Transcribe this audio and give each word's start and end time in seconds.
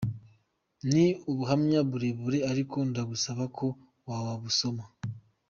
Ni 0.93 1.05
ubuhamya 1.29 1.79
burebure, 1.89 2.39
ariko 2.51 2.77
ndagusaba 2.89 3.43
ko 3.57 3.65
wabusoma,. 4.07 4.83